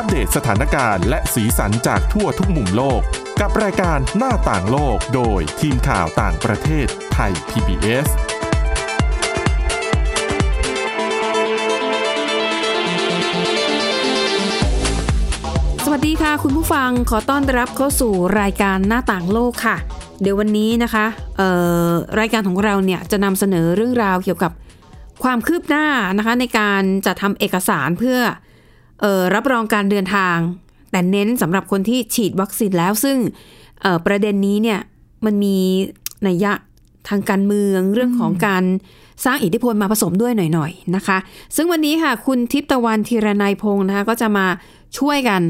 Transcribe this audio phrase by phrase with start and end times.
[0.00, 3.00] อัปเดตสถานการณ์และสีสันจากทั่วทุกมุมโลก
[3.40, 8.06] กับรายการหน้าต่างโลกโดยทีมข่าวต่างประเทศไทย PBS
[15.84, 19.76] สวัสดีค่ะคุณผู้ฟังขอต้อนรับเข้าสู่รายการหน้าต่างโลกค่ะ
[20.22, 21.06] เดี๋ยววันนี้นะคะ
[21.36, 21.50] เอ่
[21.86, 21.90] อ
[22.20, 24.52] รายการของเราเนี่ยจะนำเสนอเรื่องราวเกี่ยวกับ
[25.22, 25.86] ความคืบหน้า
[26.18, 28.46] นะคะในการจัดทำเอกสารเพื่อเออ
[29.34, 30.36] รับรองการเดินทาง
[30.90, 33.16] แต่เน้นสำหรับคนที่ฉีดวัคซีนแล้ว ซึ่ง
[33.82, 34.80] เอ่อประเด็นนี้เนี่ย
[35.24, 35.56] มันมี
[36.26, 36.52] นัยยะ
[37.08, 38.64] ทางการเมืองเรื่องของการ
[39.24, 41.18] สร้างอิทธิพลมาผสมด้วยหน่อยๆนะคะ
[41.56, 44.46] ซึ่งวันนี้ค่ะคุณทิพย์ตะวันธีรนัยพงศ์นะคะก็จะมา
[44.98, 45.42] ช่วยกัน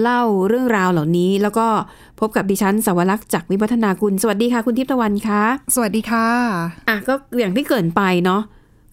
[0.00, 1.66] เล่าเรื่องราวเหล่านี้ แล้วก็
[2.20, 5.42] พบกับดิฉันสวรักษ์จากวิวัฒนากุลสวัสดีค่ะ คุณทิพย์ตะวันคะ
[5.74, 6.26] สวัสดีค่ะ
[6.88, 8.42] อะก็อย่างที่เกรินไปเนาะ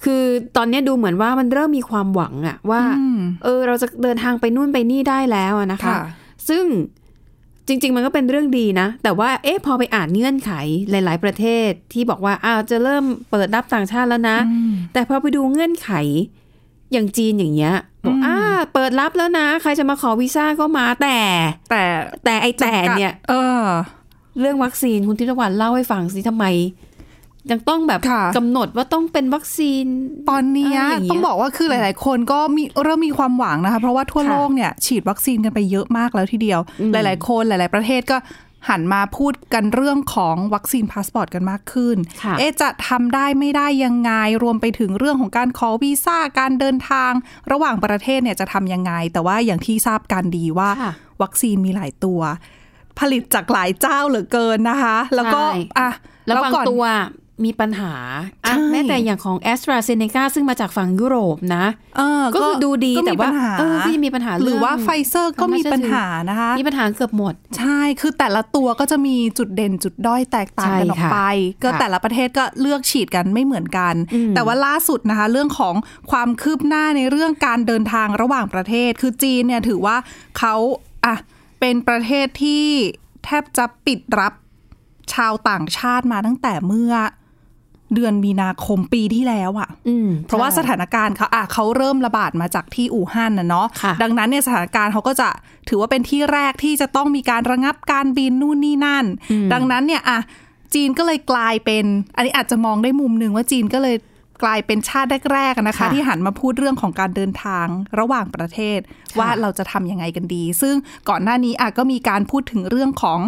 [0.04, 0.24] คือ
[0.58, 6.00] ตอนนี้ดูเหมือนว่ามันเริ่มมีความหวังอะว่าอืมเออเราจะเดินทางไปนู่นไปนี่ได้แล้วอะนะคะค่ะ
[6.50, 6.66] ซึ่ง
[7.68, 10.52] จริง ๆ มันก็เป็นเรื่องดีนะ แต่ว่าเอ๊ะพอไปอ่านเงื่อนไข
[10.90, 14.38] หลาย ๆ ประเทศที่บอกว่าอ้าวจะเริ่มเปิดรับต่างชาติแล้วนะ
[14.94, 15.90] แต่พอไปดูเงื่อนไข
[16.92, 18.38] อย่างจีนอย่างเงี้ยบอกอ่า
[18.74, 21.18] เปิดรับแล้วนะ ใครจะมาขอวีซ่าก็มาแต่
[21.72, 21.84] แต่
[22.26, 23.64] แต่ไอแต่เนี่ย เออ
[24.40, 26.46] เรื่องวัคซีนคุณทิพย์ตะวันเล่าให้ฟังสิทำไม
[27.52, 29.86] ยังต้องแบบค่ะกำหนดว่าต้องเป็นวัคซีน
[30.30, 38.18] ตอนเนี้ยอะไรอย่างเงี้ยต้องบอกว่าคือหลาย ๆ คนก็มีเริ่มมีความหวังนะคะ เพราะว่าทั่วค่ะโลกเนี่ยฉีดวัคซีนกันไปเยอะมากแล้วทีเดียวอืมหลาย ๆ คนหลาย ๆ ประเทศก็
[38.70, 44.12] หันมาพูดกันเรื่องของวัคซีนพาสปอร์ตกันมากขึ้นค่ะเอ๊ะจะทำได้ไม่ได้ยังไง
[44.44, 47.12] รวมไปถึงเรื่องของการขอวีซ่าการเดินทาง
[47.52, 52.22] ระหว่างประเทศเนี่ยจะทำยังไง แต่ว่าอย่างที่ทราบกันดีว่าค่ะวัคซีนมีหลายตัว
[53.00, 55.90] ผลิตจากหลายเจ้าเหลือเกินนะคะ แล้วก็ใช่อะ
[56.28, 56.86] แล้วบางก่อนตัว
[57.46, 57.94] มีปัญหา
[58.46, 61.66] อะใช่แม้แต่อย่างของ a s t r a z เซ e c a ซึ่งมาจากฝั่งยุโรปนะ
[61.98, 71.20] เออก็คือดูดีก็แต่มีว่าปัญหาเออก็ยังมีปัญหาหรือว่าเงไฟเซอร์ก็มีปัญหานะคะ มีปัญหาเกือบหมด ใช่คือแต่ละตัวก็จะมีจุดเด่นจุดด้อยแตกต่างกันใช่ออกค่ะไป
[71.64, 75.76] ก็ค่ะแต่ละประเทศก็เลือกฉีดกันไม่เหมือนกันอืมแต่ว่าล่าสุดนะคะ เรื่องของ
[76.12, 79.98] ความคืบหน้าในเรื่องการเดินทางระหว่างประเทศ คือจีนเนี่ยถือว่า
[80.38, 80.56] เขา
[81.06, 81.16] อะ
[81.60, 82.66] เป็นประเทศที่
[83.26, 84.34] แทบจะปิดรับ
[85.14, 86.94] ชาวต่างชาติมาตั้งแต่เมื่อ
[87.96, 95.30] เดือนมีนาคมปีที่แล้วอะอืมเพราะว่าใช่สถานการณ์เขาอะเขาเริ่มระบาดมาจากที่อู่ฮั่นนะเนาะค่ะดังนั้นเนี่ยสถานการณ์เขาก็จะ
[95.70, 99.06] ถือว่าเป็นที่แรกที่จะต้องมีการระงับการบินนู่นนี่นั่น
[99.54, 100.20] ดังนั้นเนี่ยอะ
[100.74, 103.96] จีนก็เลยกลายเป็น อันนี้อาจจะมองได้มุมหนึ่งว่าจีนก็เลย
[104.44, 107.68] กลายเป็นชาติแรกๆอะนะคะค่ะที่หันมาพูดเรื่องของการเดินทาง
[108.00, 108.80] ระหว่างประเทศ
[109.20, 110.76] ว่าเราจะทำยังไงกันดี ซึ่ง
[111.10, 113.20] ก่อนหน้านี้อะก็มีการพูดถึงเรื่องของ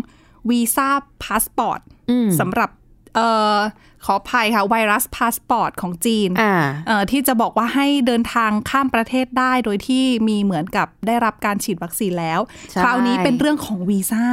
[0.50, 0.90] วีซ่า
[1.24, 1.80] พาสปอร์ต
[2.12, 2.70] อืมสำหรับ
[3.16, 3.58] เอ่อ
[4.06, 6.56] ขออภัยค่ะไวรัสพาสปอร์ตของจีนอ่า
[6.88, 12.40] เอ่อที่จะบอกว่าให้เดินทางข้ามประเทศได้โดยที่มีเหมือนกับได้รับการฉีดวัคซีนแล้ว
[12.72, 14.26] ใช่คราวนี้เป็นเรื่องของวีซ่า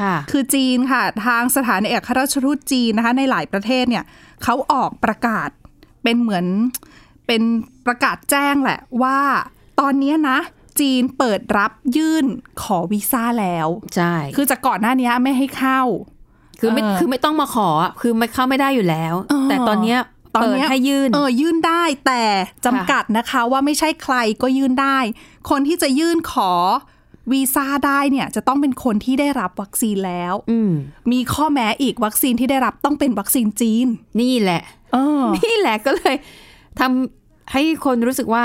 [0.00, 4.04] ค่ะคือจีนค่ะ ทางสถานเอกอัครราชทูตจีนนะคะ ในหลายประเทศเนี่ย
[4.44, 5.48] เขาออกประกาศ
[6.02, 6.46] เป็นเหมือน
[7.26, 7.42] เป็น
[7.86, 9.18] ประกาศแจ้งแหละว่า
[9.80, 10.38] ตอนเนี้ยนะ
[10.80, 12.26] จีนเปิดรับยื่น
[12.62, 15.82] ขอวีซ่าแล้ว ใช่ คือจากก่อนหน้านี้ไม่ให้เข้า
[16.60, 19.98] คือไม่เออคือไม่ต้องมาขออะคือไม่เข้าไม่ได้อยู่แล้วเออแต่ตอนเนี้ย
[20.34, 22.22] ตอนเปิดเนี้ยให้ยื่นเออยื่นได้แต่
[22.66, 24.98] จำกัดนะคะว่าไม่ใช่ใครก็ยื่นได้
[25.50, 26.52] คนที่จะยื่นขอ
[27.32, 30.72] วีซ่าได้เนี่ยจะต้องเป็นคนที่ได้รับวัคซีนแล้วอืม
[31.12, 33.86] มีข้อแม้อีกวัคซีนที่ได้รับต้องเป็นวัคซีนจีน
[34.20, 34.62] นี่แหละ
[34.92, 36.16] เออนี่แหละก็เลย
[36.80, 38.44] ทำให้คนรู้สึกว่า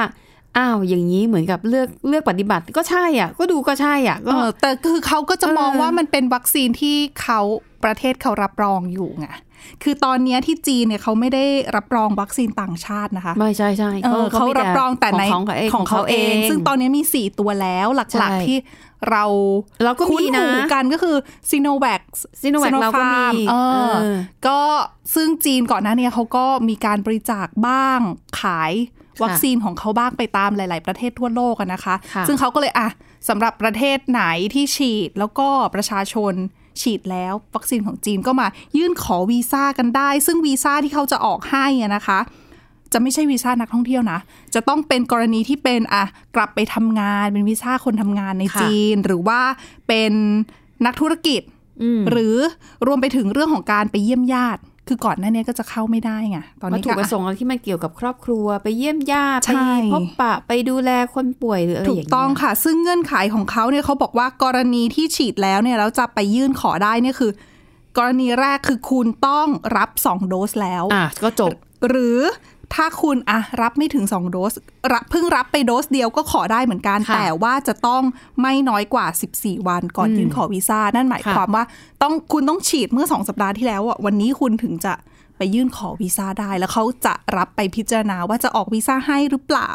[0.58, 7.40] อ้าวอย่างนี้เหมือนกับเลือกเลือกปฏิบัติก็ใช่อะ ก็ดูก็ใช่อะก็เออแต่คือเขาก็จะมองเออว่ามันเป็นวัคซีนที่เขา
[7.84, 9.28] ประเทศเขารับรองอยู่ไง
[9.84, 11.46] คือตอนเนี้ยที่จีนเนี่ยเขาไม่ได้
[11.76, 18.58] รับรองวัคซีนต่างชาตินะคะ ไม่ใช่ใช่เออเขามีรับรองแต่ในของเขาเองของเขาเอง ซึ่งตอนนี้มีสี่ตัวแล้วหใช่ลักๆที่
[19.10, 19.24] เรา
[19.84, 21.16] เราก็มีคุ้นนะหูกันก็คือ
[21.50, 22.02] ซีโนแวค
[22.42, 23.56] Sinovac เราก็มีเอ
[23.90, 24.16] อเออ
[24.48, 24.60] ก็
[25.16, 28.00] ซึ่งจีนก่อนหน้าเนี้เขาก็มีการบริจาคบ้าง
[28.42, 28.74] ขาย
[29.24, 32.90] วัคซีนของเขาบ้างไปตามหลาย ๆ ประเทศทั่วโลกอะนะคะค่ะซึ่งเขาก็เลยอะ
[33.30, 36.34] สำหรับประเทศไหนที่ฉีดแล้วก็ประชาชน
[36.82, 38.48] ฉีดแล้ว วัคซีนของจีนก็มา
[38.78, 42.20] ยื่นขอวีซ่ากันได้ ซึ่งวีซ่าที่เขาจะออกให้อะนะคะ
[42.94, 44.20] จะไม่ใช่วีซ่านักท่องเที่ยวนะ
[44.56, 46.04] จะต้องเป็นกรณีที่เป็นอะ
[46.36, 49.42] กลับไปทำงานเป็นวีซ่าคนทำงานในค่ะจีน หรือว่า
[49.88, 50.14] เป็น
[50.86, 51.42] นักธุรกิจ
[51.84, 52.36] อืมหรือ
[52.88, 54.62] รวมไปถึงเรื่องของการไปเยี่ยมญาติ
[54.94, 67.32] คือก่อนหน้านี้ก็จะเข้าไม่ได้ไงตอนวัตนี้ถุก็ประสงค์อะไรที่มันเกี่ยวกับครอบครัว ไปเยี่ยมญาติใช่ไปพบปะไปดูแลคนป่วยหรืออะไรถูอกย่างเงี้ยต้องค่ะ ซึ่งเงื่อนไขของเขาเนี่ยเขาบอกว่ากรณีที่ฉีดแล้วเนี่ยแล้วจะไปยื่นขอได้เนี่ยคือ
[67.98, 69.48] กรณีแรกคือคุณต้อง
[69.78, 71.50] รับสองโดสแล้วอะก็จบ
[71.90, 72.20] หรือ
[72.76, 74.54] ถ้าคุณอะรับไม่ถึง 2 โดส
[74.94, 78.04] รับเพิ่งรับไปโดสเดียวก็ขอได้เหมือนกันค่ะแต่ว่าจะต้อง
[78.42, 79.06] ไม่น้อยกว่า
[79.38, 81.64] 14 วันก่อนอืมยื่นขอวีซ่า นั่นหมายค่ะความว่า
[82.02, 84.94] ต้องคุณต้องฉีดเมื่อ 2 สัปดาห์ที่แล้วอะวันนี้คุณถึงจะ
[85.38, 89.72] ไปยื่นขอวีซ่าได้ แล้วเขาจะรับไปพิจารณาว่าจะออกวีซ่าให้หรือเปล่า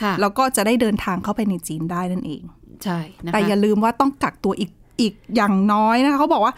[0.00, 2.42] ค่ะแล้วก็จะได้เดินทางเข้าไปในจีนได้นั่นเอง
[2.84, 4.70] ใช่นะคะแต่อย่าลืมว่าต้องกักตัวอีก
[5.00, 6.54] อีกอย่างน้อยนะคะเขาบอกว่า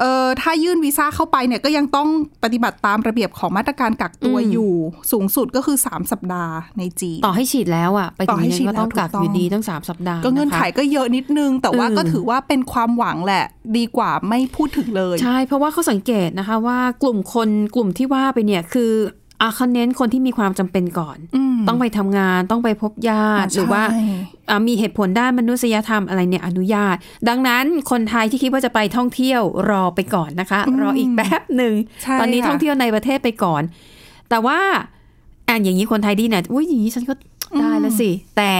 [0.00, 2.08] เออถ้ายื่นวีซ่าเข้าไปเนี่ยก็ยังต้อง
[2.44, 4.72] ปฏิบัติตามระเบียบของมาตรการกักตัวอยู่
[5.12, 13.44] สูงสุดก็คือ 3 สัปดาห์ในจีนต่อให้ฉีดแล้วอะไปต่ถึองให้ยังฉีดก็ต้องแล้วกักถูกต้องอยู่ดีตั้งสามสัปดาห์ ก็เงื่อนไขะคะก็เยอะนิดนึง แต่ว่าเออก็ถือว่าเป็นความหวังแหละ
[13.76, 18.92] ดีกว่าไม่พูดถึงเลย ใช่ เพราะว่าเขาสังเกตนะคะว่ากลุ่มคนกลุ่มที่ว่าไปเนี่ยคือ
[19.40, 21.18] อาเขาเน้นคนที่มีความจำเป็นก่อน
[21.51, 23.82] ม ต้องไปทำงานต้องไปพบญาติใช่หรือว่า
[24.50, 26.96] อ่ามีเหตุผลด้านมนุษยธรรมอะไรเนี่ยอนุญาต
[27.28, 33.62] ดังนั้นคนไทยที่คิดว่าจะไปท่องเที่ยวรอไปก่อนนะคะ รออีกแป๊บหนึ่งใช่ตอนนี้ค่ะท่องเที่ยวในประเทศไปก่อน
[34.30, 34.58] แต่ว่า
[35.48, 37.14] อ่านอย่างนี้คนไทยดีเนี่ยอุ้ยอย่างนี้ฉันก็
[37.60, 38.54] ได้แล้วสิ แต่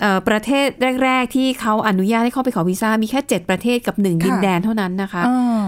[0.00, 0.66] เอ่อประเทศ
[1.04, 5.66] แรก ๆ ที่เขาอนุญาตให้เข้าไปขอวีซ่ามีแค่เจ็ดประเทศกับหนึ่งดินแดนเท่านั้นนะคะอ่า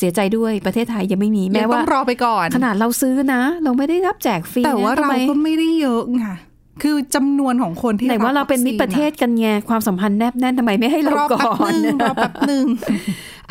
[0.00, 6.24] เสียใจด้วยประเทศไทยยังไม่มียัแม้งต้ว่าองรอไปก่อน ขนาดเราซื้อนะ เราไม่ได้รับแจกฟรีแต่ว่านะทำเราก็ไม่ได้เยอะไง
[6.82, 12.64] คือจำนวนของคนที่ไหนว่าเราเป็นมิตรประเทศกันไงความสัมพันธ์แนบแน่นทำไมไม่ให้เรารอก่อนแป๊บหนึ่งรอแป๊บหนึ่ง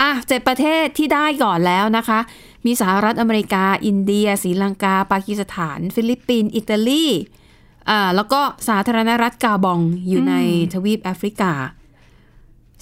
[0.01, 2.19] อะเจ็ดประเทศที่ได้ก่อนแล้วนะคะ
[2.65, 7.05] มีสหรัฐอเมริกา อินเดียศรีลังกา ปากีสถาน ฟิลิปปินส์อิตาลี
[7.89, 10.33] อ่าแล้วก็สาธารณรัฐกาบองอยู่ใน
[10.73, 11.51] ทวีปแอฟริกา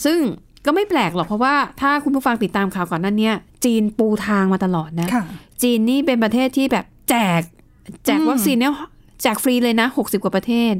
[0.05, 0.19] ซึ่ง
[0.67, 3.35] ก็ไม่แปลกหรอกเพราะว่าถ้าคุณผู้ฟังติดตามข่าวก่อนหนั้นเนี่ย
[3.65, 5.23] จีนปูทางมาตลอดนะค่ะ
[5.61, 7.41] จีนนี่เป็นประเทศที่แบบแจก
[8.05, 8.73] แจกอืมวัคซีนเนี่ย
[9.21, 10.73] แจกฟรีเลยนะ60กว่าประเทศ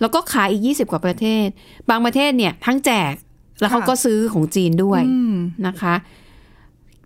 [0.00, 1.46] แล้วก็ขายอีก20กว่าประเทศ
[1.90, 3.14] บางประเทศเนี่ย ทั้งแจก
[3.60, 5.34] แล้วเขาก็ซื้อของจีนด้วยอืม
[5.66, 5.94] นะคะ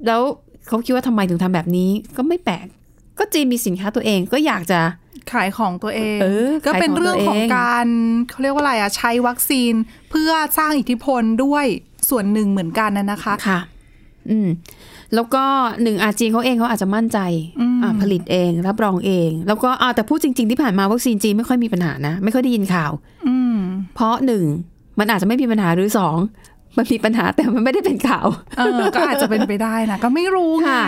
[0.06, 0.22] แล้ว
[0.66, 2.66] เขาคิดว่าทำไมถึงทำแบบนี้ ก็ไม่แปลก
[3.18, 4.80] ก็จีนมีสินค้าตัวเองก็อยากจะ
[5.32, 7.86] ขายของตัวเองเออก็เป็นขายของเรื่องของตัวเองการ
[8.28, 9.72] เขาเรียกว่าอะไรอะใช้วัคซีน
[10.10, 11.66] เพื่อสร้างอิทธิพลด้วย
[12.10, 13.58] ส่วนหนึ่งเหมือนกันนะนะคะค่ะ
[14.30, 14.48] อืม
[15.14, 15.44] แล้วก็
[15.82, 17.18] หนึ่งอาจีนเขาเองเขาอาจจะมั่นใจ
[17.60, 22.92] อืมอ่าผลิตเองรับรองเอง แล้วก็อ่าแต่พูดจริง ๆ ที่ผ่านมาวัคซีนจีนไม่ค่อยมีปัญหานะไม่ค่อยได้ยินข่าว
[23.28, 23.56] อืม
[23.94, 24.44] เพราะหนึ่ง
[24.98, 26.16] มันอาจจะไม่มีปัญหาหรือสอง
[26.76, 28.26] มันมีปัญหาแต่มันไม่ได้เป็นข่าว
[28.58, 30.82] เออก็อาจจะเป็นไปได้นะก็ไม่รู้ไงค่ะ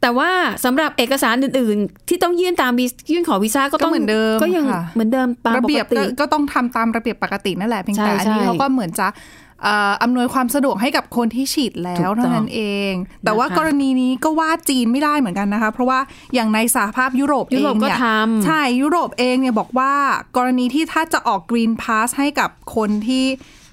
[0.00, 0.30] แต่ว่า
[0.64, 12.60] สำหรับเอกสารอื่น ๆ ที่ต้องยื่นตามวียื่นขอวีซ่าก็ต้องก็เหมือนเดิมก็ยังค่ะเหมือนเดิมตามระปเบีกยบติก็ก็ต้องทำตามระเบียบปกตินั่นแหละเพียงแต่ใช่อันนี้ใช่เขาก็เหมือนจะเอ่ออำนวยความสะดวกให้กับคนที่ฉีดแล้วถูกต้องเท่านั้นเอ
[12.90, 12.92] ง
[13.24, 16.00] แต่ว่านะคะกรณีนี้ก็ว่าจีนไม่ได้เหมือนกันนะคะ เพราะว่า
[16.34, 19.92] อย่างในสหภาพยุโรปยุเอโรปงก็เนี่ยทำใช่ยุโรปเองเนี่ยบอกว่า
[20.36, 23.24] กรณีที่ถ้าจะออกกรีนพาสให้กับคนที่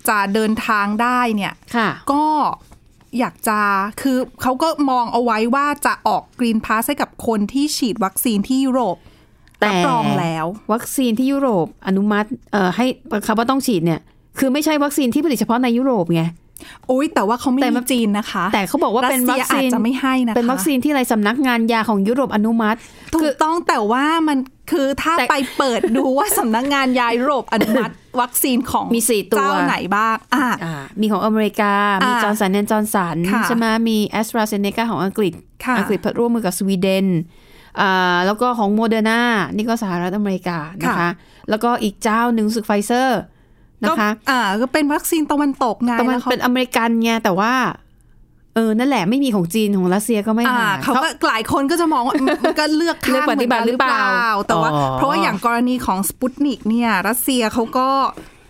[0.10, 2.26] จะเดินทางได้เนี่ยค่ะก็
[3.20, 3.60] อยากจะ
[4.02, 8.98] คือเขาก็มองเอาไว้ว่าจะออกกรีนพาสให้กับคนที่ฉีดวัคซีนที่ยุโรป
[9.60, 12.86] แต่รับรองแล้ว วัคซีนที่ยุโรปอนุมัติเอ่อให้
[13.26, 14.02] คำว่าต้องฉีดเนี่ย
[14.40, 16.24] คือไม่ใช่วัคซีนที่ผลิตเฉพาะในยุโรปไง
[16.88, 22.78] โอ้ยแต่ว่าเขาไม่แต่มีมันจีนนะคะ แต่เขาบอกว่าเป็นวัคซีนรัสเซียอาจจะไม่ให้นะคะเป็นวัคซีนที่อะไรสำนักงานยาของยุโรปอนุมัติ
[23.14, 24.38] ถูคืกต้องแต่ว่ามัน
[24.72, 31.74] คือถ้าแต่ไปเปิดดูว่าสำนักงานยายุโรปอนุมัติ วัคซีนของมีสี่ตัวเจ้าไหนบ้างอะอ่ามีของอเมริกา
[32.06, 35.34] มีอ่าจอห์นสันแอนด์จอห์นสันค่ะใช่ไหมมีแอสตราเซเนกาของอังกฤษ
[35.66, 37.08] ค่ะอังกฤษร่วมมือกับสวีเดน
[37.82, 39.22] อ่าแล้วก็ของโมเดอร์นา
[39.56, 41.10] นี่ก็สหรัฐอเมริกานะคะค่ะ
[41.50, 43.20] แล้วก็อีกเจ้าหนึ่งรู้สึกไฟเซอร์
[43.84, 47.54] นะคะก็อ่าก็เป็นวัคซีนตะวันตกไงแต่มันแล้วขาเป็นอเมริกันไงแต่ว่า
[48.56, 52.14] เออ นั่นแหละไม่มีของจีนของรัสเซียก็ไม่อ่าหาเขาก็หลายคนก็จะมองว่า
[52.46, 54.16] มันก็เลือกข้างเลือกปฏิบัติหรือเปล่า
[54.48, 57.90] แต่ว่าอ๋อเพราะว่าอย่างกรณีของสปุตนิกเนี่ย รัสเซียเขาก็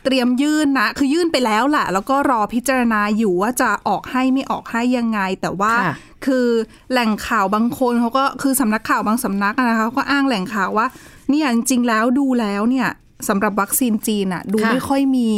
[0.06, 5.94] เตรียมยื่นนะ คือยื่นไปแล้วแหละแล้วก็รอพิจารณาอยู่ว่าจะออกให้ไม่ออกให้ยังไง แต่ว่าค่ะ
[6.26, 6.48] คือ
[6.92, 10.88] แหล่งข่าวบางคนเขาก็คือสำนักข่าวบางสำนักอะนะคะเขาก็อ้างแหล่งข่าวว่า
[11.30, 12.88] เนี่ยจริงๆแล้วดูแล้วเนี่ย
[13.30, 15.30] สำหรับวัคซีนจีนอะดูค่ะไม่ค่อยมี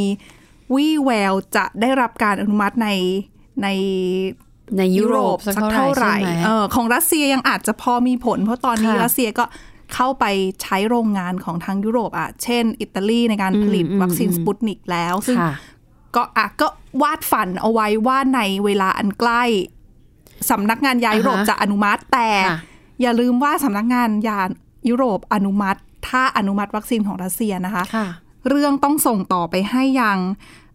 [0.75, 2.89] วี่แววจะได้รับการอนุมัติใน
[3.63, 3.67] ใน
[4.77, 9.45] ในยุโรปสักเท่าไหร่ใช่ไหมเออของรัสเซียยังอาจจะพอมีผล เพราะตอนนี้ค่ะรัสเซียก็
[9.93, 10.25] เข้าไป
[10.61, 15.53] ใช้โรงงานของทางยุโรปอะ เช่น อิตาลีในการผลิตอืมวัคซีนอืมสปุตนิกแล้ว ซึ่งค่ะ
[16.15, 16.67] ก็อะก็
[17.01, 19.43] วาดฝันเอาไว้ว่าในเวลาอันใกล้
[20.49, 22.59] สำนักงานยายุโรปอ่าฮะจะอนุมัติแต่ค่ะ
[23.01, 24.41] อย่าลืมว่าสำนักงานยา
[24.89, 28.07] ยุโรปอนุมัติ ถ้าอนุมัติวัคซีนของรัสเซียนะคะค่ะ
[28.49, 30.19] เรื่องต้องส่งต่อไปให้ยัง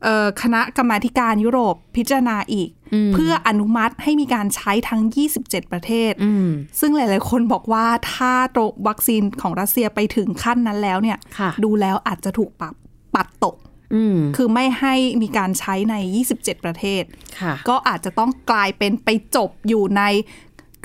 [0.05, 5.03] เอ่อคณะกรรมาธิการยุโรปพิจารณาอีกอืมเพื่ออนุมัติให้มีการใช้ทั้ง
[5.39, 6.49] 27 ประเทศอืม
[6.81, 12.75] ซึ่งหลาย ๆ คนบอกว่าถ้าตรงวัคซีนของรัสเซียไปถึงขั้นนั้นแล้วเนี่ยค่ะดูแล้วอาจจะถูกปรับ
[13.15, 13.57] ปัดตก
[13.95, 15.95] อืมคือไม่ให้มีการใช้ใน
[16.31, 17.03] 27 ประเทศ
[17.41, 20.03] ค่ะก็อาจจะต้องกลายเป็นไปจบอยู่ใน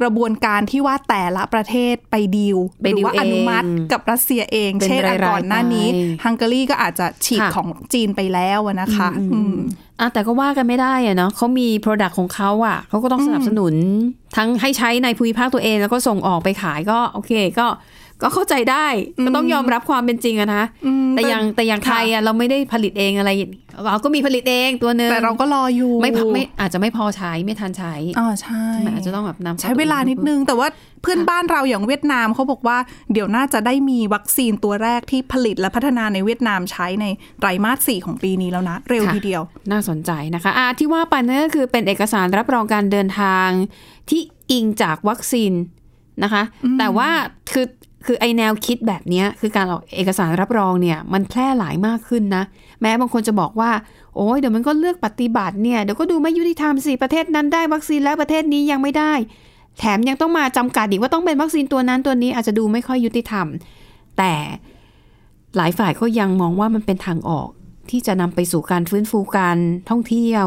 [0.01, 9.55] กระบวนการที่ว่าแต่ละประเทศไปดีลไปหรืดีลว่าอนุมัติเองกับรัสเซียเองเป็นเช่นอันรายๆก่อนหน้านี้ไปฮังการีก็อาจจะฉีกค่ะของจีนไปแล้วอะนะคะอืม
[9.99, 13.73] อะแต่ก็ว่ากันไม่ได้อะเนาะเขามี Product ของเขาอะเขาก็ต้องสนับสนุน
[14.37, 17.67] ทั้งให้ใช้ในภูมิภาคตัวเอง แล้วก็ส่งออกไปขายก็โอเค ก็
[18.23, 18.87] ก็เข้าใจได้
[19.25, 23.29] ก็ต้องยอมรับความเป็นจริงอะนะอืมแต่อย่างแต่อย่างค่ะไทยอะเราไม่ได้ผลิตเองอะไร
[23.83, 30.67] เราก็มีผลิตเองตัวหนึ่งแต่เราก็รออยู่ไม่พอไม่อาจจะไม่พอใช้ไม่ทันใช้อ่าใช่มันอาจจะต้องแบบนำข้ใช้เวลานิดนึง แต่ว่า
[31.01, 32.77] เพื่อนบ้านเราอย่างเวียดนามเขาบอกว่า
[33.13, 37.05] เดี๋ยวน่าจะได้มีวัคซีนตัวแรกที่ผลิตและพัฒนาในเวียดนามใช้ใน
[37.39, 43.47] ไตรมาสสี่ของปีนี้แล้วนะ เร็วค่ะทีเดียว น่าสนใจนะคะอะที่ว่าไปนั่นก็คือเป็นเอกสารรับรองการเดินทาง
[44.09, 45.53] ที่อิงจากวัคซีน
[46.23, 46.43] นะคะ
[46.79, 47.09] แต่ว่า
[47.53, 47.65] คือ
[48.05, 52.43] คือไอแนวคิดแบบนี้คือการออกเอกสารรับรองเนี่ยมันแพร่หลายมากขึ้นนะ
[52.81, 53.71] แม้บางคนจะบอกว่า
[54.15, 59.13] โอ้ยเดี๋ยวมันก็เลือกปฏิบัติเนี่ยเดี๋ยวก็ดูไม่ยุติธรรมสิประเทศนั้นได้วัคซีนแล้วประเทศนี้ยังไม่ได้
[59.79, 63.47] แถมยังต้องมาจำกัดอีกว่าต้องเป็นวัคซีนตัวนั้นตัวนี้อาจจะดูไม่ค่อยยุติธรรม
[64.17, 64.33] แต่
[65.57, 67.49] หลายฝ่ายก็ยังมองว่ามันเป็นทางออก
[67.89, 69.57] ที่จะนำไปสู่การฟื้นฟูการ
[69.89, 70.45] ท่องเที่ยว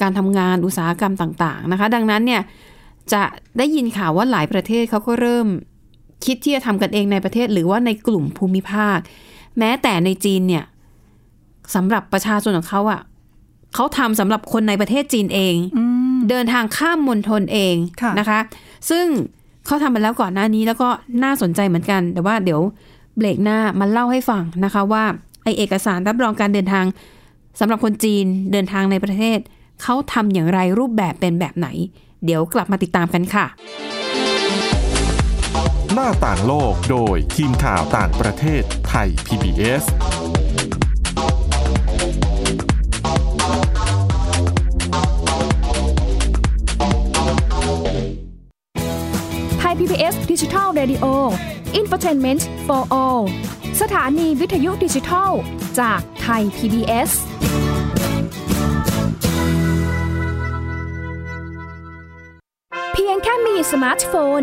[0.00, 2.42] การทำงานอุตสาหกรรมต่าง ๆนะคะ ดังนั้นเนี่ย
[3.12, 3.22] จะ
[3.58, 5.46] ได้ยินข่าวว่าหลายประเทศเขาก็เริ่ม
[6.26, 8.98] คิดที่จะทำกันเองในประเทศหรือว่าในกลุ่มภูมิภาค
[9.58, 10.64] แม้แต่ในจีนเนี่ย
[11.74, 13.00] สำหรับประชาชนของเขาอะ่ะ
[13.74, 15.54] เขาทำสำหรับคนในประเทศจีนเอง
[16.30, 18.40] เดินทางข้ามมณฑลเองค่ะนะคะ
[18.90, 19.06] ซึ่ง
[19.66, 20.88] เขาทำมาแล้วก่อนหน้านี้แล้วก็
[21.24, 22.60] น่าสนใจเหมือนกัน แต่ว่าเดี๋ยว
[23.16, 25.04] เบรกหน้ามาเล่าให้ฟังนะคะว่า
[25.44, 26.84] ไอเอกสารรับรองการเดินทาง
[27.60, 29.38] สำหรับคนจีนเดินทางในประเทศ
[29.82, 31.68] เขาทำอย่างไรรูปแบบเป็นแบบไหน
[32.24, 33.46] เดี๋ยวกลับมาติดตามกันค่ะ
[35.94, 39.84] หน้าต่างโลกโดยทีมข่าวต่างประเทศไทย PBS
[49.58, 51.06] ไทย PBS ดิจิทัล Radio
[51.80, 53.22] Infotainment for All
[53.80, 55.30] สถานีวิทยุดิจิทัล
[55.80, 57.10] จากไทย PBS
[62.92, 64.42] เพียงแค่มีสมาร์ทโฟน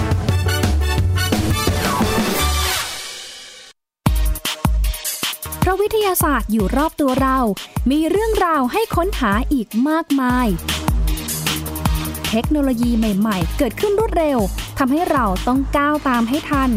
[5.71, 7.37] ราะวิทยาศาสตร์อยู่รอบตัวเรา
[7.91, 10.47] มีเรื่องราวให้ค้นหาอีกมากมาย
[12.29, 14.39] เทคโนโลยีใหม่ ๆ เกิดขึ้นรวดเร็ว
[14.79, 16.69] ทำให้เราต้องก้าวตามให้ทัน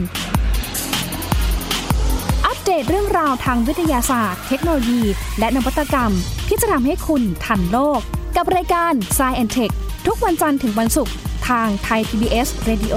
[2.47, 5.03] อัปเดตเรื่องราวทางวิทยาศาสตร์ เทคโนโลยี
[5.39, 6.13] และนวัตกรรม
[6.49, 8.01] ที่จะทำให้คุณทันโลก
[8.37, 9.75] กับรายการ s c i e n t e c h
[10.07, 11.15] ทุกวันจันทร์ถึงวันศุกร์
[11.49, 12.97] ทางไทย PBS Radio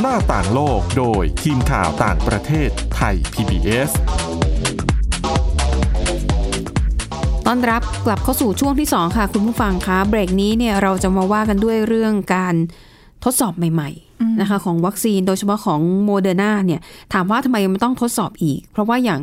[0.00, 3.90] หน้าต่างโลกโดยทีมข่าวต่างประเทศไทย PBS
[7.46, 12.54] ต้อนรับกลับเข้าสู่ช่วงที่ 2 ค่ะ คุณผู้ฟังคะเบรกนี้เนี่ยเราจะมาว่ากันด้วยเรื่องการ
[13.24, 16.80] ทดสอบใหม่ๆนะคะของวัคซีนโดยเฉพาะของโมเดอร์นาเนี่ย
[17.12, 19.20] ถามว่าทำไมมันต้องทดสอบอีก เพราะว่าอย่าง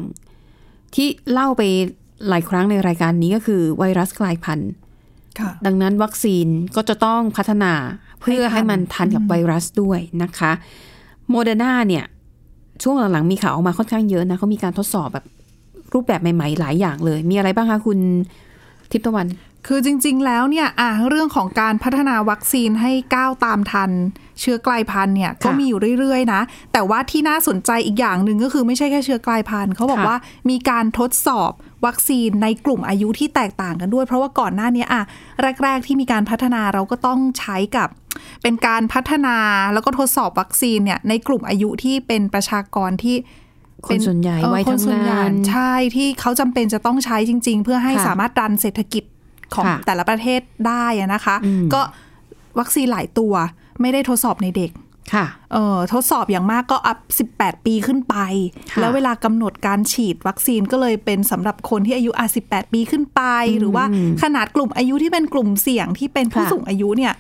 [0.96, 1.62] ที่เล่าไป
[2.30, 4.72] หลายครั้งในรายการนี้ก็คือไวรัสกลายพันธุ์
[5.40, 7.74] ค่ะดังนั้นวัคซีนก็จะต้องพัฒนา
[8.22, 10.52] เพื่อให้มันทันกับไวรัสด้วยนะคะ
[11.30, 12.06] โมเดอร์นาเนี่ย
[12.84, 15.26] ช่วงหลังๆมีข่าวออกมาค่อนข้างเยอะนะเขามีการทดสอบแบบ
[15.94, 18.00] รูปแบบใหม่ ๆ หลายอย่างเลย มีอะไรบ้างคะคุณ
[18.92, 19.28] ทิพย์ตะวัน
[19.68, 23.92] คือจริง ๆ แล้วเนี่ยอะเรื่องของการพัฒนาวัคซีนให้ก้าวตามทัน
[24.40, 26.42] เชื้อกลายพันธุ์เนี่ยก็มีอยู่เรื่อยๆ นะ
[26.74, 30.18] แต่ว่าที่น่าสนใจอีกอย่างหนึ่งก็คือไม่ใช่แค่เชื้อกลายพันธุ์เขาบอกค่ะว่า
[30.50, 31.52] มีการทดสอบ
[31.86, 35.04] วัคซีนในกลุ่มอายุที่แตกต่างกันด้วย เพราะว่าก่อนหน้านี้อะ
[35.64, 37.90] แรก ๆ ที่มีการพัฒนาเราก็ต้องใช้กับ
[38.44, 39.38] เป็นการพัฒนา
[39.74, 43.16] แล้วก็ทดสอบวัคซีนเนี่ยในกลุ่มอายุที่เป็นประชากรที่
[43.88, 49.04] คนส่วนใหญ่เออวัยคนส่วนทำใหญ่งานใช่ที่เขาจำเป็นจะต้องใช้จริง ๆ เพื่อให้ค่ะสามารถดันเศรษฐกิจ
[49.56, 51.82] ของค่ะแต่ละประเทศได้อะนะคะอืมก็
[52.60, 53.34] วัคซีนหลายตัว
[53.82, 54.72] ไม่ได้ทดสอบในเด็ก
[55.14, 56.98] ค่ะเออทดสอบอย่างมากก็อัพ
[57.34, 58.16] 18 ปีขึ้นไป
[58.72, 63.22] ค่ะแล้วเวลากำหนดการฉีดวัคซีนก็เลยเป็นสำหรับคนที่อายุอะ18 ปีขึ้นไป
[63.60, 63.86] หรือว่า
[64.24, 67.14] ขนาดกลุ่มอายุที่เป็นกลุ่มเสี่ยงที่เป็นผู้ค่ะสูงอายุเนี่ย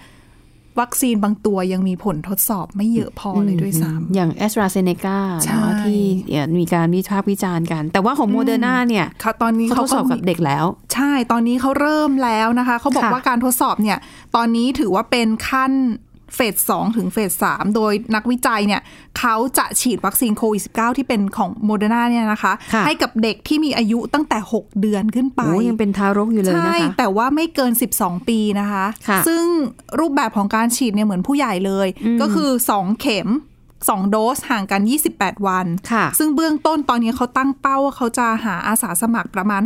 [0.80, 13.98] วัคซีนบางตัวยังมีผลทดสอบไม่เยอะพอเลยด้วยซ้ำอย่างแอสตราเซเนกาใช่ที่เนี่ยมีการวิพากษ์วิจารณ์กัน แต่ว่าของโมเดอร์นาเนี่ยค่ะตอนนี้เขาทดสอบมีกับเด็กแล้ว ใช่ตอนนี้เขาเริ่มแล้วนะคะ เขาบอกค่ะว่าการทดสอบเนี่ย
[14.36, 15.72] ตอนนี้ถือว่าเป็นขั้น
[16.36, 18.82] เฟสสองถึงเฟสสามโดยนักวิจัยเนี่ย
[19.20, 29.46] เขาจะฉีดวัคซีนโควิด -19 ที่เป็นของโมเดอร์นาเนี่ยนะคะค่ะให้กับเด็กที่มีอายุตั้งแต่ 6 เดือนขึ้นไปโอ้ยังเป็นทารกอยู่เลยนะใช่คะแต่ว่าไม่เกิน 12 ปีนะคะค่ะซึ่ง
[30.00, 33.30] รูปแบบของการฉีดเนี่ยเหมือนผู้ใหญ่เลยอืมก็คือ 2 เข็ม
[33.90, 34.82] 2 โดสห่างกัน
[35.14, 39.62] 28 วันค่ะซึ่งเบื้องต้นตอนนี้เขาตั้งเป้าว่าเขาจะหาอาสาสมัครประมาณ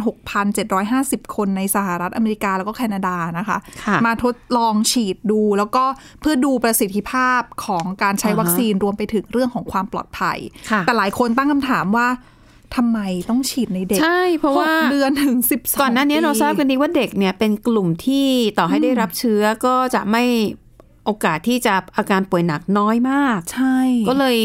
[0.65, 5.83] 6,750 คนในสหรัฐอเมริกาแล้วก็แคนาดานะคะค่ะมาทดลองฉีดดู แล้วก็
[6.21, 10.37] เพื่อดูประสิทธิภาพของการใช้อ่าฮะวัคซีนรวมไปถึงเรื่องของความปลอดภัย
[10.71, 12.07] ค่ะแต่หลายคนตั้งคำถามว่า
[12.75, 20.23] ทำไมต้องฉีดในเด็ก ใช่ เพราะว่าหกเดือนถึงสิบก่อนหน้านี้เราทราบกันดีว่าเด็กเนี่ยเป็นกลุ่มที่ต่อให้ได้รับเชื้อก็จะไม่
[21.05, 23.77] โอกาสที่จะอาการป่วยหนักน้อยมาก ใช่
[24.09, 24.37] ก็เลย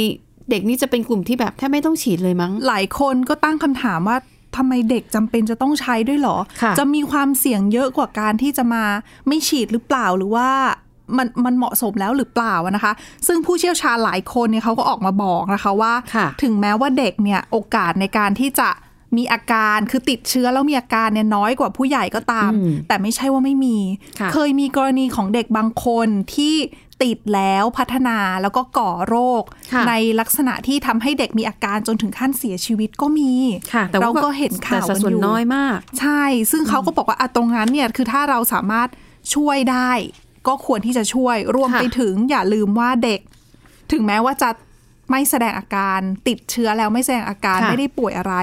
[0.51, 4.17] เด็กนี่จะเป็นกลุ่มที่แบบแทบไม่ต้องฉีดเลยมั้ง หลายคนก็ตั้งคำถามว่า
[4.57, 8.85] ทำไมเด็กจำเป็นจะต้องใช้ด้วยเหรอค่ะจะมีความเสี่ยงเยอะกว่าการที่จะมา
[9.27, 10.49] ไม่ฉีดหรือเปล่าหรือว่า
[11.17, 12.93] มันมันเหมาะสมแล้วหรือเปล่าอะนะคะ
[13.27, 18.69] ซึ่งผู้เชี่ยวชาญหลายคนเนี่ยเขาก็ออกมาบอกนะคะว่าค่ะถึงแม้ว่าเด็กเนี่ยโอกาสในการที่จะ
[19.17, 23.79] มีอาการคือติดเชื้อแล้วมีอาการเนี่ยน้อยกว่าผู้ใหญ่ก็ตามอืมแต่ไม่ใช่ว่าไม่มี
[24.21, 26.57] ค่ะเคยมีกรณีของเด็กบางคนที่
[27.03, 29.43] ติดแล้วพัฒนาแล้วก็ก่อโรค
[29.73, 33.33] ค่ะในลักษณะที่ทำให้เด็กมีอาการจนถึงขั้นเสียชีวิตก็มี
[33.73, 38.89] ค่ะแต่ว่าเราก็เห็นข่าวแต่สัดส่วนกัน้อยมาก ใช่ ซึ่งเขาก็บอกว่าอะตรงนั้นเนี่ยคือถ้าเราสามารถ
[39.35, 39.91] ช่วยได้
[40.49, 43.21] ก็ควรที่จะช่วยรวมค่ะไปถึงอย่าลืมว่าเด็ก
[43.93, 44.51] ถึงแม้ว่าจะ
[45.11, 48.35] ไม่แสดงอาการติดเชื้อแล้วไม่แสดงอาการค่ะไม่ได้ป่วยอะไร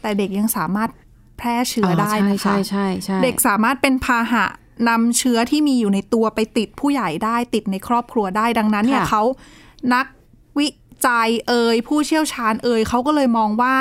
[0.00, 0.90] แต่เด็กยังสามารถ
[1.38, 4.44] แพร่เชื้อได้นะคะใช่ใช่ใช่เด็กสามารถเป็นพาหะ
[4.88, 9.22] นำเชื้อที่มีอยู่ในตัวไปติดผู้ใหญ่ได้ติดในครอบครัวได้ดังนั้นเนี่ยค่ะเขา
[9.94, 10.06] นัก
[10.58, 10.68] วิ
[11.06, 13.76] จัยเอ่ยผู้เชี่ยวชาญเอ่ยเขาก็เลยมองว่า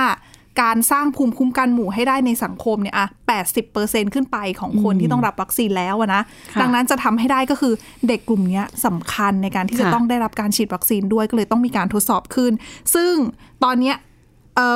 [0.62, 3.08] การสร้างภูมิคุ้มกันหมู่ให้ได้ในสังคมเนี่ยอะ
[3.62, 6.22] 80%ขึ้นไปของคนที่ต้องรับวัคซีนแล้วอะนะ
[6.54, 7.74] ค่ะดังนั้นจะทำให้ได้ก็คือ
[8.08, 12.52] เด็กกลุ่มเนี้ยสำคัญในการที่จะค่ะต้องได้รับการฉีดวัคซีนด้วยก็เลยต้องมีการทดสอบขึ้น
[12.96, 13.14] ซึ่ง
[13.64, 14.14] ตอนเนี้ยเอ่อ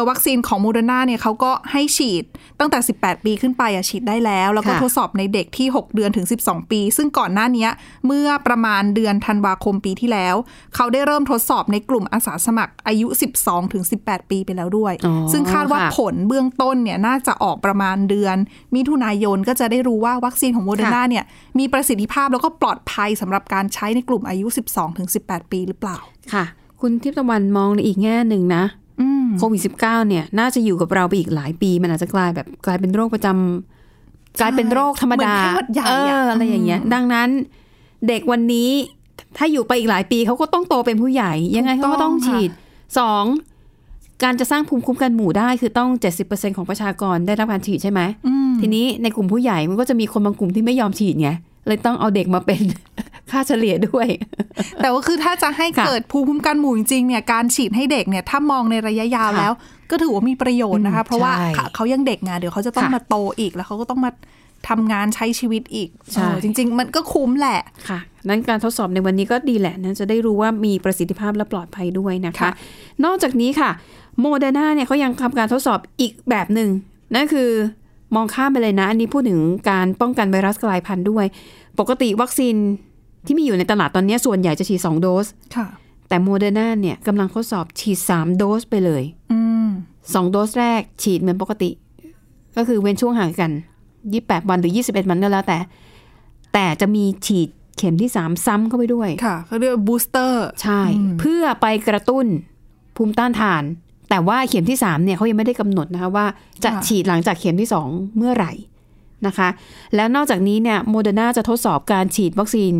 [0.09, 2.23] วัคซีนของโมเดอร์นาเนี่ยเขาก็ให้ฉีด
[2.59, 7.71] ตั้งแต่ 18 ปีขึ้นไปอะฉีดได้แล้ว แล้วก็ค่ะทดสอบในเด็กที่ 6 เดือนถึง 12 ปี ซึ่งก่อนหน้าเนี้ย
[8.07, 10.35] เมื่อประมาณเดือนธันวาคมปีที่แล้ว
[10.75, 13.07] เขาได้เริ่มทดสอบในกลุ่มอาสาสมัครอายุ
[13.41, 18.37] 12 ถึง 18 ปีไปแล้วด้วยอ๋อซึ่งคาดว่าค่ะผลเบื้องต้นเนี่ยน่าจะออกประมาณเดือน
[18.75, 21.25] มิถุนายนก็จะได้รู้ว่าวัคซีนของโมเดอร์นาเนี่ย
[21.59, 25.97] มีประสิทธิภาพแล้วก็ปลอดภัยสำหรับการใช้ในกลุ่มอายุ 12 ถึง 18 ปีหรือเปล่า
[26.33, 26.45] ค่ะ
[26.81, 28.88] คุณทิพย์ตะวันมองในอีกแง่หนึ่งนะอืม
[29.37, 37.29] โควิด -19 เนี่ย น่าจะอยู่กับเราไปอีกหลายปี มันอาจจะกลายแบบกลายเป็นโรคประจำกลายเป็นโรคธรรมดาเหมือนไข้หวัดใหญ่เออะออะไรอย่างเงี้ย ดังนั้น
[38.07, 38.69] เด็กวันนี้
[39.37, 42.49] ถ้าอยู่ไปอีกหลายปีเขาก็ต้องโตเป็นผู้ใหญ่ ยังไงเขาก็ต้องฉีด
[42.97, 43.25] สอง
[44.23, 45.89] การจะสร้างภูมิคุ้มกันหมู่ได้คือต้อง
[46.23, 51.29] 70%ของประชากรได้รับการฉีดใช่ไหมอืมทีนี้ในกลุ่มผู้ใหญ่มันก็จะมีคนบางกลุ่มที่ไม่ยอมฉีดไง
[51.67, 52.63] เลยต้องเอาเด็กมาเป็น
[53.31, 54.07] ค่าเฉลี่ยด้วย
[54.81, 59.53] แต่ว่าคือถ้าจะให้ค่ะเกิดภูมิคุ้มกันหมู่จริงๆเนี่ยการฉีดให้เด็กเนี่ยถ้ามองในระยะยาวค่ะแล้ว
[59.91, 64.11] ก็ถือว่ามีประโยชน์นะคะอืมเพราะว่าใช่เขายังเด็กไงเดี๋ยวเขาจะต้องค่ะมาโตอีกแล้วเขาก็ต้องมา
[64.69, 72.51] ทำงานใช้ชีวิตอีกใช่เออจริง ๆ มันก็คุ้มแหละค่ะ นั้นการทดสอบในวันนี้ก็ดีแหละนะจะได้รู้ว่ามีประสิทธิภาพและปลอดภัยด้วยนะคะค่ะ
[73.05, 73.69] นอกจากนี้ค่ะ
[74.19, 76.69] โมเดอร์นาเนี่ยเขายังทำการทดสอบอีกแบบหนึ่ง
[77.15, 77.49] นั่นคือ
[78.15, 79.39] มองข้ามไปเลยนะ อันนี้พูดถึง
[79.69, 81.25] การป้องกันไวรัสกลายพันธุ์ด้วย
[81.79, 82.55] ปกติวัคซีน
[83.29, 85.67] ที่มีอยู่ในตลาดตอนนี้ส่วนใหญ่จะฉีด2โดสค่ะ
[86.07, 89.67] แต่โมเดอร์นาเนี่ยกำลังทดสอบฉีด3โดสไปเลยอืม
[89.99, 91.69] 2โดสแรกฉีดเหมือนปกติ
[92.55, 93.51] ก็คือเว้นช่วงห่างกัน
[93.99, 95.57] 28วันหรือ21วันก็แล้วแต่
[96.53, 100.81] แต่จะมีฉีดเข็มที่3ซ้ำเข้าไปด้วยค่ะเขาเรียก booster ใช่
[101.19, 102.25] เพื่อไปกระตุ้น
[102.95, 103.63] ภูมิต้านทาน
[104.09, 106.25] แต่ว่าเข็มที่3เนี่ยเขายังไม่ได้กำหนดนะคะว่า
[106.63, 108.53] จะค่ะฉีดหลังจากเข็มที่2เมื่อไหร่
[109.27, 109.49] นะคะ
[109.95, 112.73] แล้วนอกจากนี้เนี่ยโมเดอร์นาจะทดสอบการฉีดวัคซีน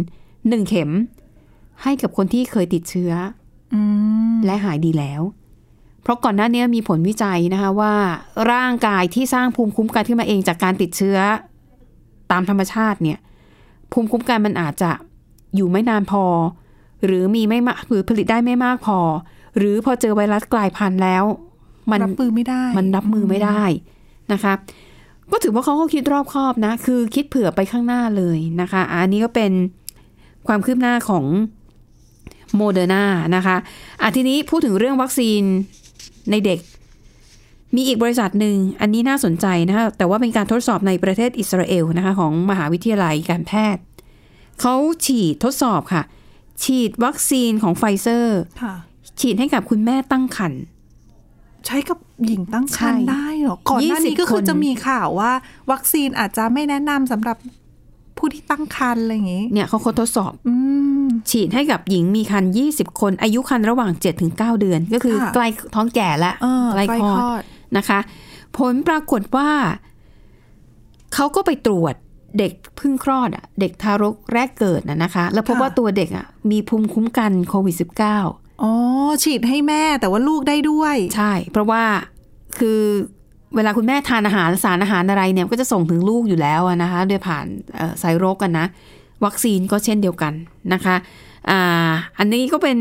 [0.44, 0.92] 1เข็ม
[1.84, 3.12] ให้กับคนที่เคยติดเชื้อ
[3.74, 3.82] อื
[4.32, 5.22] มและหายดีแล้ว
[6.02, 7.94] เพราะก่อนหน้านี้มีผลวิจัยนะคะว่า
[8.52, 11.18] ร่างกายที่สร้างภูมิคุ้มกันขึ้นมาเองจากการติดเชื้อ
[12.32, 13.20] ตามธรรมชาติเนี่ย
[13.92, 14.92] ภูมิคุ้มกันมันอาจจะ
[15.56, 16.26] อยู่ไม่นานพอ
[17.06, 19.00] หรือมีไม่มากหรือผลิตได้ไม่มากพอ
[19.58, 21.24] หรือพอเจอไวรัสกลายพันธุ์แล้ว
[21.92, 23.62] มันรับมือไม่ได้ มันรับมือไม่ได้
[24.34, 24.54] นะคะ
[25.32, 29.52] ก็ถือว่าเขาก็คิดรอบคอบนะ คือคิดเผื่อไปข้างหน้าเลยนะคะอะอันนี้ก็เป็น
[30.50, 31.26] ความคืบหน้าของ
[32.56, 33.04] โมเดอร์นา
[33.36, 33.58] นะคะ
[34.02, 35.42] อะทีนี้พูดถึงเรื่องวัคซีน
[36.32, 36.60] ในเด็ก
[37.76, 43.84] มีอีกบริษัทหนึ่งอันนี้น่าสนใจนะคะแต่ว่าเป็นการทดสอบในประเทศอิสราเอลนะคะของมหาวิทยาลัยการแพทย์
[44.62, 46.04] เขาฉีดทดสอบค่ะ
[46.64, 48.74] ฉีดวัคซีนของไฟเซอร์ค่ะ
[49.20, 50.62] ฉีดให้กับคุณแม่ตั้งครรภ์
[51.66, 55.32] ใช้กับหญิงตั้งครรภ์ใช่ได้เหรอ ก่อนหน้านี้20ก็คือคนจะมีข่าวว่า
[55.72, 57.38] วัคซีนอาจจะไม่แนะนำสำหรับ
[58.20, 60.54] ผู้ที่ตั้งครรภ์อะไรอย่างงี้ เนี่ยเขาเขาทดสอบอื
[61.04, 63.92] ม ฉีดให้กับหญิงมีครรภ์20 คน อายุครรภ์ระหว่าง
[64.26, 67.44] 7-9 เดือน ก็คือค่ะ ใกล้ท้องแก่แล้วเออใกล้ใกล้คลอคลอด ด
[67.78, 68.00] นะคะ
[68.58, 69.50] ผลปรากฏว่า
[71.14, 71.96] เขาก็ไปตรวจ
[72.40, 78.72] เด็กเพิ่งคลอดอะเด็กทารกแรกเกิดน่ะนะคะ แล้วพบว่าตัวเด็กอะมีภูมิคุ้มกันโควิด -19 อ๋อ
[79.24, 81.84] ฉีดให้แม่แต่ว่าลูกได้ด้วย ใช่ เพราะว่า
[82.60, 82.82] คือ
[83.56, 88.66] เวลาคุณแม่ทานอาหารสารอาหารอะไรเนี่ยก็จะส่งถึงลูกอยู่แล้วอะนะคะโดยผ่านเอ่อสายรกกันนะ
[89.26, 90.34] วัคซีนก็เช่นเดียวกัน
[90.74, 90.96] นะคะ
[91.50, 92.78] อ่าอันนี้ก็เป็น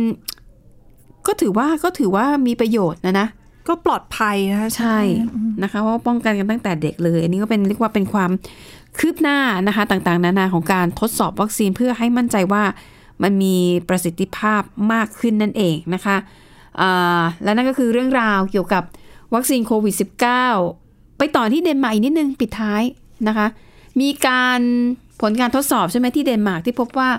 [1.27, 3.29] ก็ถือว่าก็ถือว่ามีประโยชน์นะนะ
[3.69, 4.99] ก็ปลอดภัยนะคะใช่
[5.63, 8.31] นะคะเพราะว่าป้องกันกันตั้งแต่เด็กเลย อันนี้ก็เป็นเรียกว่าเป็นความ
[8.99, 12.63] คืบหน้านะคะต่างๆ นานาของการทดสอบวัคซีนเพื่อให้มั่นใจว่า
[13.23, 13.57] มันมี
[13.89, 16.17] ประสิทธิภาพมากขึ้นนั่นเองนะคะ
[16.81, 18.83] อ่าและนั่นก็คือเรื่องราวเกี่ยวกับ
[19.35, 19.95] วัคซีนโควิด
[20.57, 22.83] -19 ไปต่อที่เดนมาร์กอีกนิดนึงปิดท้าย
[23.29, 23.47] นะคะ
[24.01, 24.61] มีการ
[25.21, 27.11] ผลการทดสอบใช่ไหมที่เดนมาร์กที่พบว่า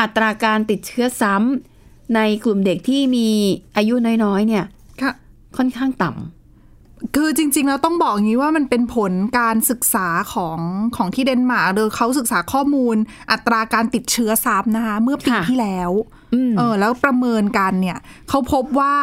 [0.00, 3.28] อัตราการติดเชื้อซ้ำในกลุ่มเด็กที่มี
[3.76, 3.94] อายุ
[4.24, 4.64] น้อยๆเนี่ย
[5.00, 5.12] ค่ะ
[5.56, 10.58] ค่อนข้างต่ำคือจริง ๆ แล้วต้องบอกอย่างนี้ว่ามันเป็นผลการศึกษาของ
[10.96, 12.96] ของที่เดนมาร์กโดยเขาศึกษาข้อมูล
[13.32, 15.90] อัตราการติดเชื้อซ้ำนะคะ เมื่อปีค่ะที่แล้ว
[16.34, 18.94] อืมเออแล้วประเมินกันเนี่ยเขาพบว่า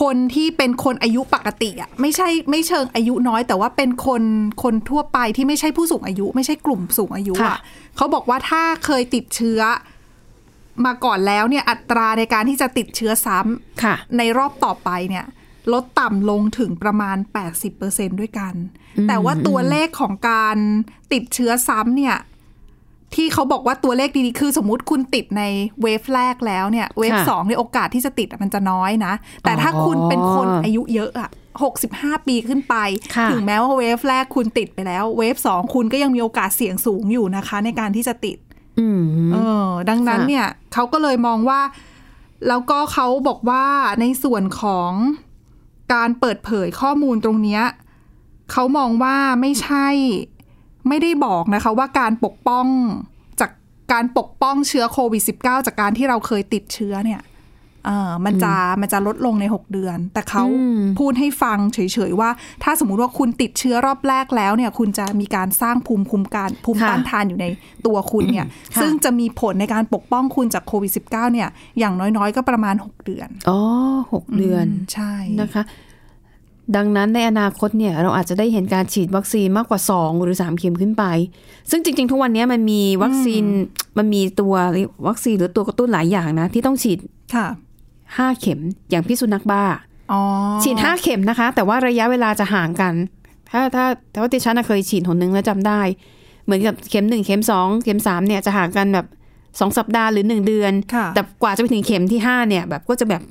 [0.00, 4.22] คนที่เป็นคนอายุปกติอะไม่ใช่ไม่เชิงอายุน้อย แต่ว่าเป็นคน
[4.62, 7.58] คนทั่วไปที่ไม่ใช่ผู้สูงอายุ ไม่ใช่กลุ่มสูงอายุค่ะอะ
[7.96, 9.60] เขาบอกว่าถ้าเคยติดเชื้อ
[10.86, 15.24] มาก่อนแล้วเนี่ยอัตราในการที่จะติดเชื้อซ้ำค่ะในรอบต่อไปเนี่ย
[15.72, 17.16] ลดต่ำลงถึงประมาณ
[17.68, 18.54] 80%ด้วยกัน
[18.98, 20.56] อืมแต่ว่าตัวเลขของการ
[21.12, 22.16] ติดเชื้อซ้ำเนี่ย
[23.16, 25.42] ที่เขาบอกว่าตัวเลขดีๆ คือสมมุติคุณติดใน
[25.82, 29.12] เวฟแรกแล้วเนี่ย เวฟค่ะสองในยโอกาสที่จะติดอะมันจะน้อยนะ
[29.44, 31.30] แต่ถ้าคุณเป็นคนอายุเยอะอะ
[31.76, 32.74] 65 ปีขึ้นไป
[33.16, 38.38] ค่ะถึงแม้ว่าเวฟแรกคุณติดไปแล้ว เวฟสองคุณก็ยังมีโอกาสเสี่ยงสูงอยู่นะคะ ในการที่จะติด
[38.80, 41.60] อืมเออ ดังนั้นค่ะเนี่ยเขาก็เลยมองว่า
[42.48, 43.64] แล้วก็เขาบอกว่า
[44.00, 44.90] ในส่วนของ
[45.94, 47.62] การเปิดเผยข้อมูลตรงเนี้ย
[48.52, 49.86] เขามองว่าไม่ใช่
[50.88, 52.66] ไม่ได้บอกนะคะว่าการปกป้อง
[53.40, 53.50] จาก
[53.92, 57.22] การปกป้องเชื้อโควิด -19 จากการที่เราเคยติดเชื้อเนี่ย
[57.86, 62.30] เออมันจะมันจะลดลงใน 6 เดือน แต่เขาอืมพูดให้ฟังเฉยๆว่า
[62.62, 67.46] ถ้าสมมุติว่าคุณติดเชื้อรอบแรกแล้วเนี่ย คุณจะมีการสร้างภูมิคุ้มกันภูมิค่ะต้านทานอยู่ใน
[67.86, 73.58] ตัวคุณเนี่ยค่ะซึ่งจะมีผลในการปกป้องคุณจากโควิด -19 เนี่ย อย่างน้อยๆ ก็ประมาณ 6 เดือน อ๋อ
[74.12, 75.64] หกเดือน ใช่นะคะ
[76.76, 81.04] ดังนั้นในอนาคตเนี่ยเราอาจจะได้เห็นการฉีดวัคซีนมากกว่า 2 หรือ 3 เข็มขึ้นไป
[81.70, 83.44] ซึ่งจริง ๆ ทุกวันนี้มันมีวัคซีน
[83.98, 84.54] มันมีตัว
[85.08, 86.98] วัคซีนหรือตัวกระตุ้นหลายอย่างนะ ที่ต้องฉีด
[87.34, 87.46] ค่ะ
[87.94, 89.64] 5เข็มอย่างพี่สุนัขบ้า
[90.12, 90.20] อ๋อ
[90.62, 92.94] ฉีด5เข็มนะคะ แต่ว่าระยะเวลาจะห่างกัน
[93.50, 95.80] ถ้าถ้าแต่ว่าดิฉันน่ะเคยฉีดหนนึงแล้วจำได้
[96.44, 99.06] เหมือนกับเข็มหนึ่งเข็มสองเข็มสามเนี่ยจะห่างกันแบบ
[99.60, 103.22] สองสัปดาห์หรือหนึ่งเดือนค่ะแต่กว่าจะไปถึงเข็มที่ห้าเนี่ยแบบก็จะแบบ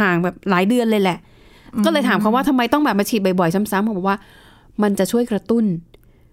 [0.00, 1.18] ห่างแบบหลายเดือนเลยแหละ
[1.84, 4.18] ก็เลยถามเขาว่าทำไมต้องแบบมาฉีดบ่อยๆซ้ำๆเขาบอกว่า
[4.82, 5.64] มันจะช่วยกระตุ้น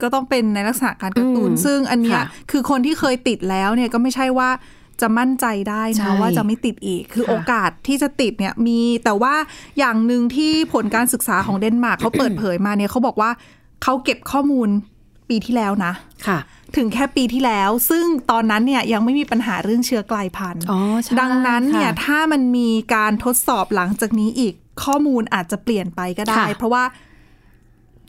[0.01, 4.49] ก็ต้องเป็นในลักษณะการกระตุ้นอืมซึ่งอันเนี้ยค่ะคือคนที่เคยติดแล้วเนี่ยก็ไม่ใช่ว่า
[5.01, 9.33] จะมั่นใจได้ใช่นะว่าจะไม่ติดอีก คือค่ะโอกาสที่จะติดเนี่ยมีแต่ว่า
[9.79, 13.31] อย่างหนึ่งที่ผลการศึกษาของเดนมาร์กเขาเปิดเผยมาเนี่ยเขาบอกว่า
[13.83, 14.69] เขาเก็บข้อมูล
[15.29, 15.93] ปีที่แล้วนะ
[16.27, 16.39] ค่ะ
[16.75, 26.83] ถึงแค่ปีที่แล้ว ซึ่งตอนนั้นเนี่ยยังไม่มีปัญหาเรื่องเชื้อกลายพันธุ์อ๋อใช่ดังนั้นเนี่ยค่ะถ้ามันมีการทดสอบหลังจากนี้อีก ข้อมูลอาจจะเปลี่ยนไปก็ได้ค่ะเพราะว่า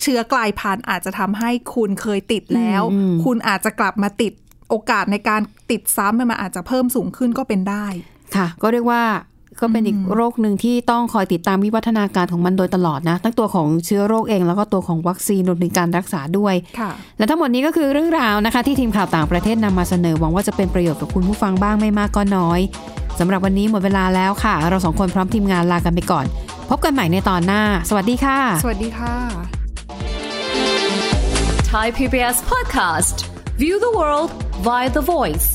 [0.01, 4.33] เชื้อกลายพันธุ์อาจจะทำให้คุณเคยติดแล้วอืมคุณอาจจะกลับมาติด
[4.69, 7.87] โอกาสในการติดซ้ำมันอาจจะเพิ่มสูงขึ้นก็เป็นได้
[8.37, 9.03] ค่ะ ก็เรียกว่า
[9.61, 22.61] ก็เป็นอีกโรคหนึ่งที่ต้องคอยติดตามวิวัฒนาการของมันโดยตลอดนะ ทั้งตัวของเชื้อโรคเอง แล้วก็ตัวของวัคซีนรวมถึงการรักษาด้วยค่ะและทั้งหมดนี้ก็คือเรื่องราวนะคะ ที่ทีมข่าวต่างประเทศนำมาเสนอหวังว่าจะเป็นประโยชน์กับคุณผู้ฟังบ้างไม่มากก็น้อย
[23.19, 26.25] สำหรับวันนี้หมดเวลาแล้วค่ะ เราสองคนพร้อมทีมงานลากันไปก่อน
[26.71, 29.15] พบกันใหม่ในตอนหน้า สวัสดีค่ะ สวัสดีค่ะ
[31.73, 33.17] Thai PBS podcast.
[33.57, 34.31] View the world
[34.67, 35.47] via the voice.